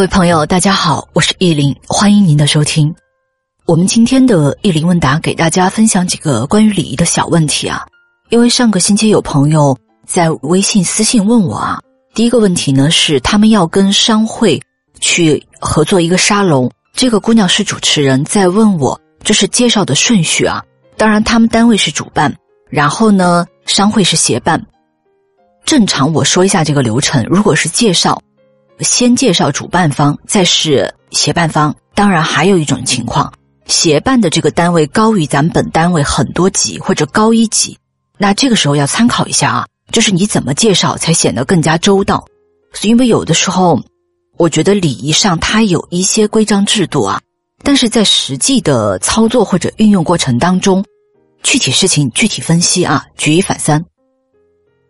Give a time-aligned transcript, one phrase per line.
[0.00, 2.90] 各位朋友，大家好，我是意林，欢迎您的收听。
[3.66, 7.86] 我们今天的意林问答给大家分享几个关于礼仪的小问题啊。
[8.30, 9.76] 因为上个星期有朋友
[10.06, 11.78] 在微信私信问我啊，
[12.14, 14.58] 第一个问题呢是他们要跟商会
[15.00, 20.64] 去合作一个沙龙，这个姑娘是主持人，在问我就是介绍的顺序啊。
[20.96, 22.34] 当然，他们单位是主办，
[22.70, 24.64] 然后呢，商会是协办。
[25.66, 28.18] 正常我说一下这个流程，如果是介绍。
[28.80, 31.74] 先介绍主办方，再是协办方。
[31.94, 33.32] 当然，还有一种情况，
[33.66, 37.76] 协办的这个单位高于咱们本单位很多级或者高一级，
[38.16, 42.24] 那这个时候要参考一下啊，就是你怎么介绍才显得更加周到。
[42.82, 43.80] 因为有的时候，
[44.38, 47.20] 我觉得礼仪上它有一些规章制度啊，
[47.62, 50.82] 但是在实际的操作或者运用过程当中，
[51.42, 53.84] 具体事情具体分析啊，举一反三。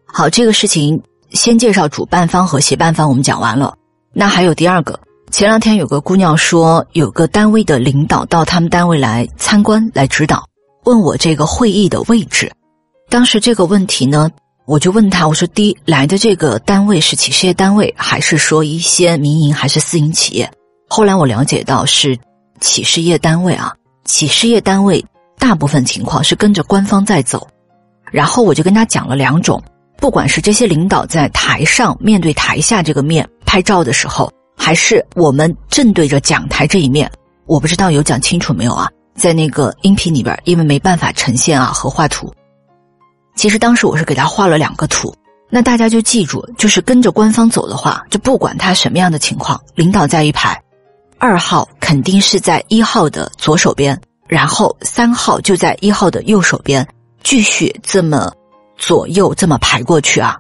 [0.05, 3.75] 好，这个事情先介绍主办方和协办方，我们讲完了。
[4.21, 5.01] 那还有第二个，
[5.31, 10.47] 前两天有个姑娘说，有个单位的领导到他们单位来参观来指导，
[10.85, 12.53] 问我这个会议的位置。
[13.09, 14.31] 当时这个问题呢，
[14.67, 20.53] 我就问他，我说：第一，来的这个单位是企事业单位，还是说一些民营还是私营企业？
[20.87, 22.15] 后来我了解到是
[22.61, 23.73] 企事业单位啊，
[24.05, 25.03] 企事业单位
[25.39, 27.49] 大部分情况是跟着官方在走。
[28.13, 29.63] 然后我就跟他讲了两种，
[29.97, 33.27] 不管是这些领导在台上面对台下这个面。
[33.51, 37.11] 拍照的时候，还是我们正对着讲台这一面，
[37.47, 38.89] 我不知道有讲清楚没有啊？
[39.17, 42.33] 在那个音频里边，因为没办法呈现啊，和画图。
[43.35, 45.13] 其实当时我是给他画了两个图，
[45.51, 50.57] 那大家就记住，就是跟着官方走的话，就不管他什么样的情况，领导在一排，
[51.19, 56.87] 二号肯定是在一号的左手边，然后三号就在一号的右手边，
[57.25, 58.33] 继续这么
[58.79, 60.39] 左右这么排过去啊。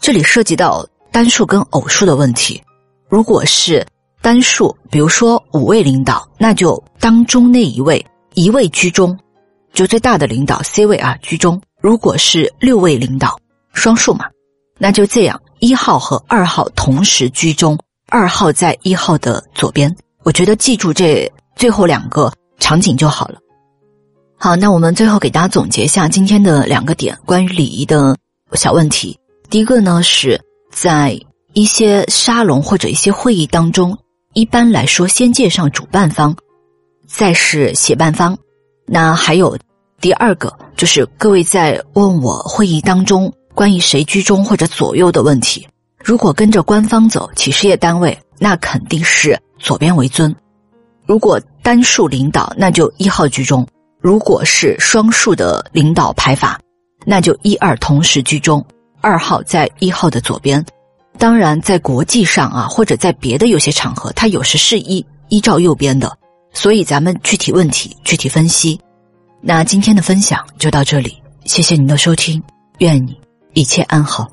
[0.00, 0.82] 这里涉及到。
[1.12, 2.60] 单数跟偶数的问题，
[3.06, 3.86] 如果是
[4.22, 9.16] 单数，比如说五位领导，那就当中那一位一位居中，
[9.74, 11.60] 就最大的领导 C 位啊居中。
[11.82, 13.38] 如果是六位领导，
[13.74, 14.24] 双数嘛，
[14.78, 17.78] 那就这样，一号和二号同时居中，
[18.08, 19.94] 二号在一号的左边。
[20.22, 23.38] 我觉得记住这最后两个场景就好了。
[24.38, 28.16] 好，那我们最后给大家总结一下今天的两个点，关于礼仪的
[28.54, 29.18] 小问题。
[29.50, 30.40] 第一个呢是。
[30.72, 31.20] 在
[31.52, 33.96] 一些沙龙或者一些会议当中，
[34.32, 36.34] 一般来说先介绍主办方，
[37.06, 38.36] 再是协办方。
[38.86, 39.56] 那还有
[40.00, 45.68] 第二个，就是各位在问我会议当中关于谁居中或者左右的问题。
[46.02, 50.32] 如果跟着官方走，企事业单位，那肯定是左边为尊；
[51.06, 53.62] 如果单数领导，那就一号居中；
[54.00, 56.58] 如果是双数的领导排法，
[57.04, 58.64] 那就一二同时居中。
[59.02, 60.64] 二号在一号的左边，
[61.18, 66.16] 当然在国际上啊，或者在别的有些场合，它有时是依依照右边的，
[66.52, 68.80] 所以咱们具体问题具体分析。
[69.40, 72.42] 那今天的分享就到这里，谢谢您的收听，
[72.78, 73.18] 愿你
[73.54, 74.30] 一切安好。